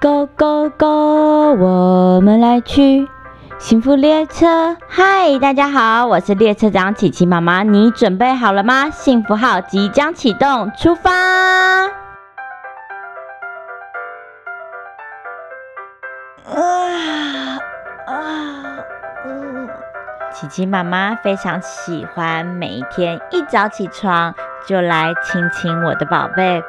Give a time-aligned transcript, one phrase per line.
[0.00, 3.06] Go Go Go，我们来去
[3.58, 4.74] 幸福列车。
[4.88, 8.88] 嗨，大家好，我是列车长琪琪妈妈，你准备好了吗？
[8.88, 11.10] 幸福号即将启动，出发！
[11.10, 11.90] 啊
[18.06, 18.16] 啊，
[20.32, 24.34] 琪琪妈妈非常喜欢每一天一早起床
[24.66, 26.62] 就来亲亲我的宝贝。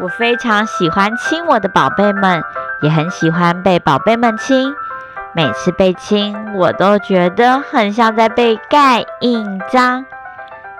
[0.00, 2.42] 我非常喜欢亲我的宝贝们，
[2.82, 4.74] 也很喜欢被宝贝们亲。
[5.32, 10.04] 每次被亲，我都觉得很像在被盖印章。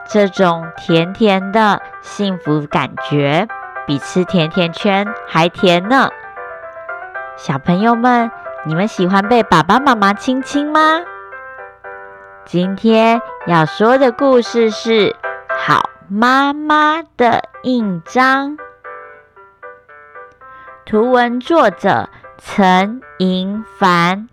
[0.09, 3.47] 这种甜甜的幸福感觉，
[3.87, 6.09] 比吃甜甜圈还甜呢。
[7.37, 8.31] 小朋友们，
[8.67, 10.81] 你们喜欢被爸爸妈妈亲亲吗？
[12.45, 15.11] 今天要说的故事是
[15.57, 18.57] 《好妈妈的印章》。
[20.91, 24.29] 图文作者陈盈凡。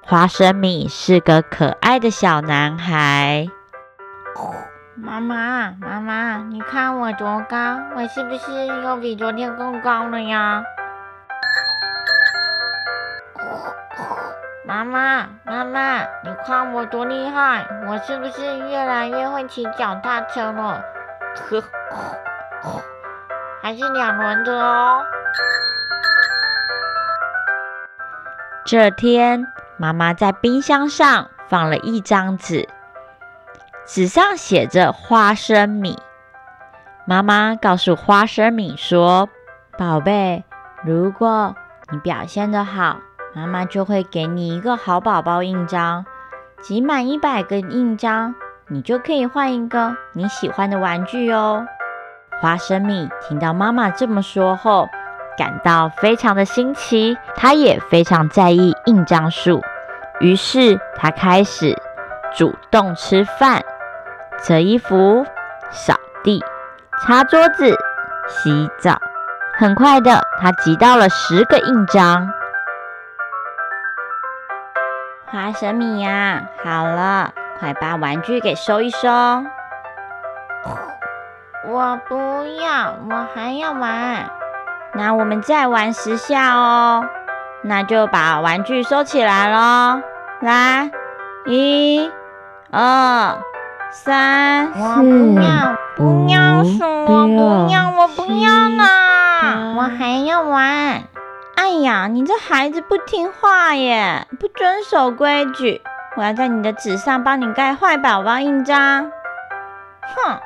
[0.00, 3.48] 花生米是个可爱的小男孩。
[4.94, 7.80] 妈妈，妈妈，你看我多高？
[7.96, 10.62] 我是不是又比昨天更高了呀？
[14.64, 17.66] 妈妈，妈妈，你看我多厉害？
[17.88, 20.80] 我是不是越来越会骑脚踏车了？
[21.34, 22.80] 呵呵。
[23.62, 25.04] 还是两轮的哦。
[28.64, 32.68] 这天，妈妈在冰箱上放了一张纸，
[33.84, 35.98] 纸上写着“花生米”。
[37.04, 39.28] 妈妈告诉花生米说
[39.76, 40.44] ：“宝贝，
[40.84, 41.54] 如果
[41.90, 42.98] 你表现得好，
[43.34, 46.06] 妈妈就会给你一个好宝宝印章。
[46.62, 48.34] 集满一百个印章，
[48.68, 51.66] 你就可以换一个你喜欢的玩具哦。”
[52.40, 54.88] 花生米听到妈妈这么说后，
[55.36, 59.62] 感到非常的新奇，他也非常在意印章数，
[60.20, 61.76] 于是他开始
[62.34, 63.62] 主动吃饭、
[64.42, 65.26] 折衣服、
[65.70, 66.42] 扫地、
[67.02, 67.76] 擦桌子、
[68.26, 68.98] 洗澡。
[69.58, 72.26] 很快的，他集到了十个印章。
[75.26, 79.08] 花生米呀，好了，快把玩具给收一收。
[81.68, 82.16] 我不
[82.60, 84.30] 要，我还要玩。
[84.94, 87.04] 那我们再玩十下哦。
[87.62, 90.00] 那就把玩具收起来喽。
[90.40, 90.90] 来，
[91.44, 92.10] 一、
[92.70, 93.36] 二、
[93.90, 99.74] 三、四、不要，不要数，不要，我不要啦！
[99.76, 101.02] 我还要玩。
[101.56, 105.82] 哎呀，你这孩子不听话耶，不遵守规矩。
[106.16, 109.12] 我要在你的纸上帮你盖坏宝宝印章。
[110.00, 110.40] 哼！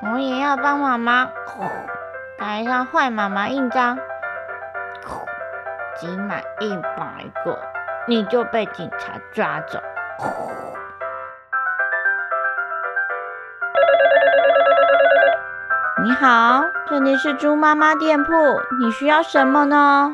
[0.00, 1.28] 我也要帮妈妈
[2.38, 3.98] 盖上坏妈妈印章，
[5.96, 7.58] 集满一百个，
[8.06, 9.80] 你就被警察抓走。
[16.04, 18.32] 你好，这里是猪妈妈店铺，
[18.80, 20.12] 你需要什么呢？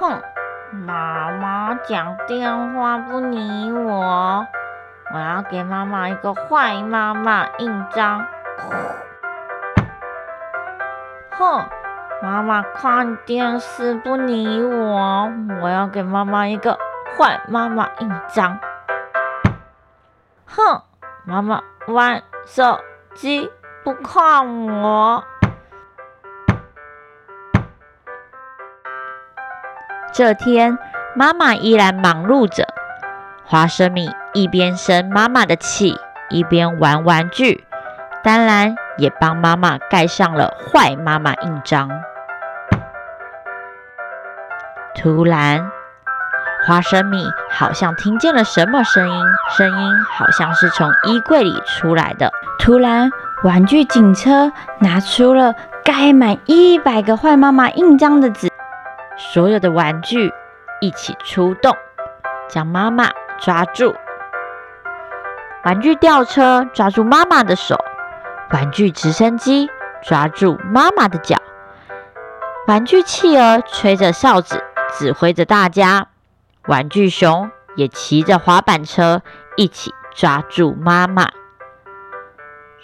[0.00, 0.20] 哼，
[0.72, 4.44] 妈妈讲电话不理我，
[5.14, 8.26] 我要给妈妈一个坏妈妈印章。
[11.30, 11.64] 哼，
[12.22, 15.30] 妈妈看电视不理我，
[15.62, 16.78] 我要给妈妈一个
[17.16, 18.58] 坏妈妈印章。
[20.46, 20.82] 哼，
[21.24, 22.80] 妈妈玩手
[23.14, 23.50] 机
[23.82, 25.24] 不看我。
[30.12, 30.76] 这天，
[31.14, 32.66] 妈妈依然忙碌着。
[33.44, 35.98] 花生米一边生妈妈的气，
[36.28, 37.64] 一边玩玩具。
[38.22, 41.88] 当然，也帮妈妈盖上了坏妈妈印章。
[44.94, 45.70] 突然，
[46.66, 49.24] 花生米好像听见了什么声音，
[49.56, 52.30] 声音好像是从衣柜里出来的。
[52.58, 53.10] 突然，
[53.42, 58.50] 玩具警车拿出了盖满一百个坏妈妈印章的纸，
[59.16, 60.30] 所有的玩具
[60.82, 61.74] 一起出动，
[62.48, 63.08] 将妈妈
[63.38, 63.94] 抓住。
[65.64, 67.82] 玩具吊车抓住妈妈的手。
[68.52, 69.70] 玩具直升机
[70.02, 71.36] 抓住妈妈的脚，
[72.66, 76.08] 玩具企鹅吹着哨子指挥着大家，
[76.66, 79.22] 玩具熊也骑着滑板车
[79.56, 81.28] 一起抓住妈妈。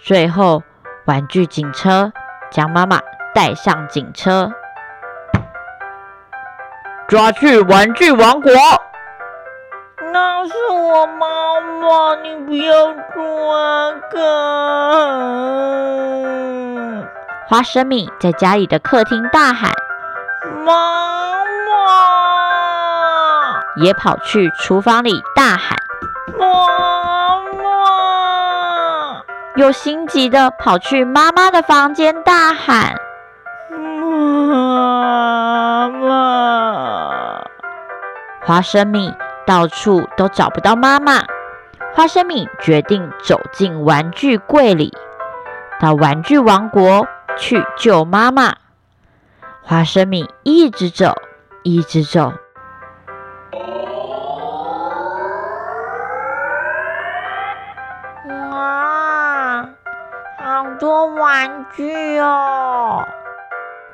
[0.05, 0.63] 最后，
[1.05, 2.13] 玩具警车
[2.51, 3.01] 将妈妈
[3.35, 4.53] 带上警车，
[7.09, 8.53] 抓去玩具王国。
[10.13, 11.27] 那是我妈
[11.87, 14.19] 妈，你不要抓个。
[17.49, 19.71] 花生米在家里的客厅大喊
[20.67, 21.71] ：“妈妈，
[23.85, 25.79] 也跑去厨房里大喊。
[26.37, 26.47] 妈
[27.63, 29.23] 妈，
[29.55, 32.97] 又心急的跑去妈妈的房间大喊。
[33.71, 37.45] 妈妈，
[38.45, 39.15] 花生米
[39.47, 41.23] 到处都找不到妈妈。
[41.97, 44.93] 花生米决定走进玩具柜里，
[45.81, 47.09] 到玩具王国
[47.39, 48.55] 去救妈妈。
[49.63, 51.15] 花生米一直走，
[51.63, 52.35] 一直走。
[58.51, 59.67] 哇，
[60.45, 63.07] 好多玩具哦！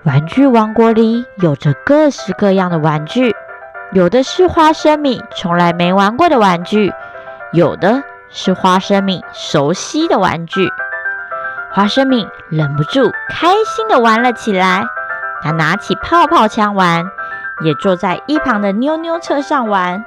[0.03, 3.33] 玩具王国里有着各式各样的玩具，
[3.93, 6.93] 有的是花生米从来没玩过的玩具，
[7.53, 10.71] 有的是花生米熟悉的玩具。
[11.71, 14.85] 花生米忍不住开心的玩了起来，
[15.43, 17.05] 他拿起泡泡枪玩，
[17.63, 20.05] 也坐在一旁的妞妞车上玩，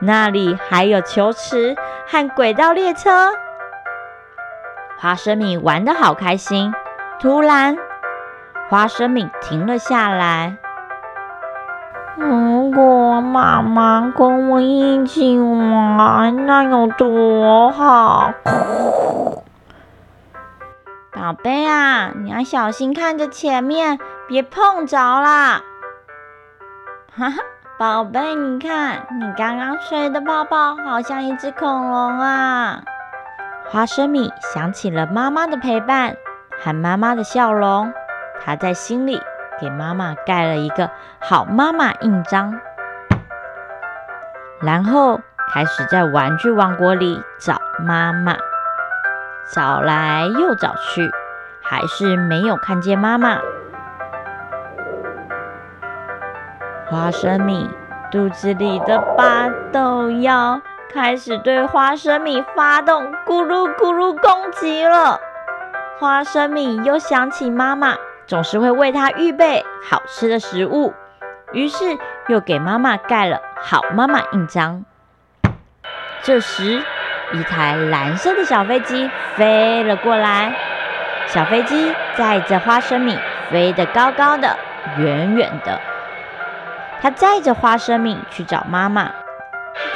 [0.00, 1.74] 那里还有球池
[2.06, 3.32] 和轨道列车。
[4.98, 6.72] 花生米玩得好开心，
[7.20, 7.76] 突然。
[8.68, 10.56] 花生米停了下来。
[12.76, 18.34] 如果妈妈跟我一起玩，那有多好！
[21.10, 25.62] 宝贝啊，你要小心看着前面，别碰着啦！
[27.16, 27.36] 哈哈，
[27.78, 32.82] 宝贝，你看，你刚刚吹的泡泡好像一只恐龙啊！
[33.70, 36.14] 花生米想起了妈妈的陪伴
[36.62, 37.90] 和妈妈的笑容。
[38.44, 39.18] 他在心里
[39.58, 40.90] 给妈妈盖了一个
[41.22, 42.60] 好妈妈印章，
[44.60, 45.20] 然后
[45.52, 48.36] 开始在玩具王国里找妈妈，
[49.52, 51.10] 找来又找去，
[51.62, 53.38] 还是没有看见妈妈。
[56.88, 57.68] 花生米
[58.10, 60.60] 肚子里的巴豆妖
[60.92, 65.20] 开始对花生米发动咕噜咕噜攻击了。
[65.98, 67.94] 花生米又想起妈妈。
[68.26, 70.92] 总是会为他预备好吃的食物，
[71.52, 74.84] 于是又给妈妈盖了好妈妈印章。
[76.22, 76.80] 这时，
[77.32, 80.54] 一台蓝色的小飞机飞了过来，
[81.26, 83.18] 小飞机载着花生米
[83.50, 84.56] 飞得高高的、
[84.98, 85.80] 远远的。
[87.02, 89.10] 它载着花生米去找妈妈，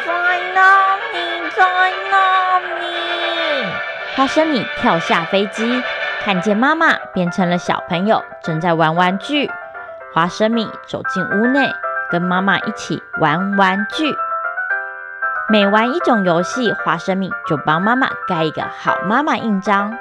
[0.05, 0.13] 在
[0.53, 1.51] 哪里？
[1.55, 3.67] 在哪里？
[4.17, 5.81] 花生米跳下飞机。
[6.25, 9.49] 看见妈妈变成了小朋友，正在玩玩具。
[10.13, 11.71] 花生米走进屋内，
[12.11, 14.15] 跟妈妈一起玩玩具。
[15.49, 19.97] 每玩一种游戏，花生米就帮妈妈盖一个好妈妈印章。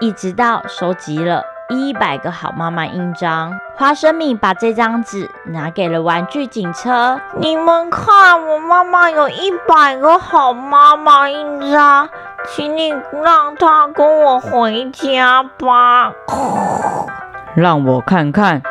[0.00, 7.20] 一直到收集了一百个好妈妈印章，花生米把这张纸拿给了玩具警车。
[7.36, 12.08] 你们看，我妈妈有一百个好妈妈印章。
[12.48, 12.88] 请你
[13.22, 16.14] 让他跟我回家吧。
[17.54, 18.62] 让我看看，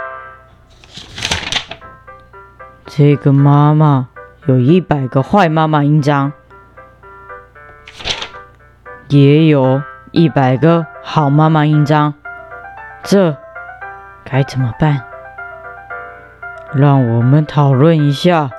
[2.91, 4.09] 这个妈妈
[4.47, 6.33] 有一百个坏妈妈印章，
[9.09, 12.15] 也有一百个好妈妈印章，
[13.03, 13.38] 这
[14.25, 15.03] 该怎么办？
[16.74, 18.49] 让我们讨论一下。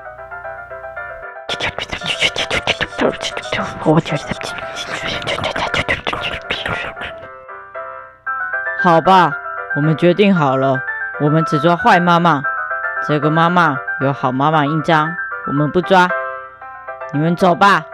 [8.81, 9.33] 好吧，
[9.75, 10.81] 我们决定好了，
[11.21, 12.45] 我们只抓坏妈妈。
[13.09, 15.09] 这个妈妈有好妈妈印章，
[15.49, 16.09] 我们不抓。
[17.13, 17.85] 你们走吧。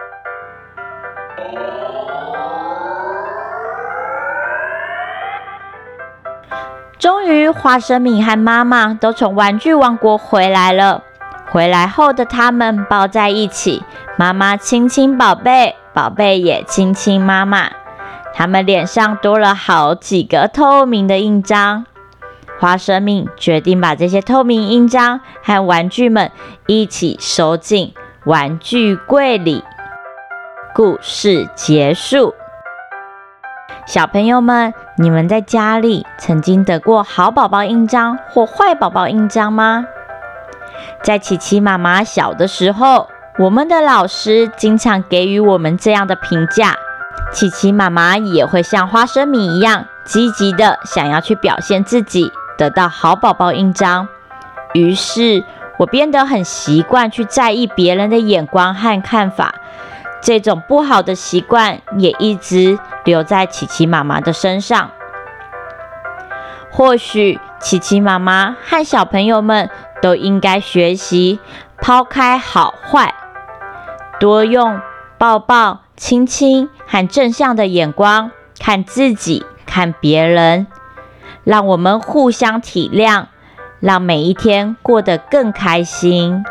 [6.99, 11.03] 终于，花生米和妈妈都从玩具王国回来了。
[11.49, 13.83] 回来后的他们抱在一起，
[14.17, 17.69] 妈妈亲亲宝贝，宝贝也亲亲妈妈。
[18.33, 21.85] 他们脸上多了好几个透明的印章。
[22.59, 26.31] 花生米决定把这些透明印章和玩具们
[26.65, 27.93] 一起收进
[28.25, 29.63] 玩具柜里。
[30.73, 32.33] 故事结束。
[33.85, 39.85] 小朋友们，你们在家里曾经得过好宝宝印章或坏宝宝印章吗？
[41.03, 43.07] 在琪琪妈妈小的时候，
[43.39, 46.75] 我们的老师经常给予我们这样的评价。
[47.31, 54.07] 琪琪妈妈也会像花生米一样积极的想要去表现自己，得到好宝宝印章。
[54.73, 55.43] 于是，
[55.77, 59.55] 我变得很习惯去在意别人的眼光和看法。
[60.21, 64.89] 这种不好的习惯也一直留在琪琪妈妈的身上。
[66.71, 69.69] 或许琪琪妈妈和小朋友们
[70.01, 71.39] 都应该学习
[71.79, 73.13] 抛开好坏，
[74.19, 74.81] 多用
[75.17, 80.67] 抱抱、亲亲和正向的眼光看自己、看别人，
[81.47, 83.27] 让我们互相体谅，
[83.79, 86.43] 让每一天过得更开心。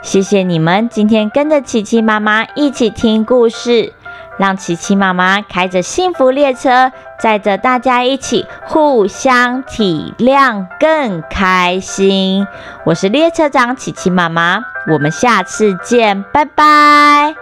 [0.00, 3.92] 谢谢你们今天跟着琪琪妈妈一起听故事。
[4.36, 12.46] 让琪琪妈妈开着幸福列车，载着大家一起互相体谅，更开心。
[12.84, 14.60] 我是列车长琪琪妈妈，
[14.92, 17.37] 我们下次见，拜拜。